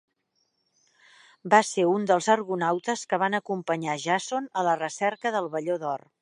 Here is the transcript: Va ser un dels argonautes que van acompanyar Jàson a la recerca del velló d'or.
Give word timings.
Va 1.53 1.59
ser 1.71 1.83
un 1.89 2.07
dels 2.11 2.29
argonautes 2.35 3.03
que 3.11 3.19
van 3.25 3.39
acompanyar 3.41 3.99
Jàson 4.07 4.49
a 4.63 4.65
la 4.71 4.75
recerca 4.81 5.35
del 5.39 5.53
velló 5.59 5.79
d'or. 5.87 6.09